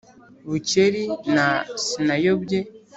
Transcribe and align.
bukeri 0.49 1.03
na 1.35 1.47
sinayobye 1.85 2.59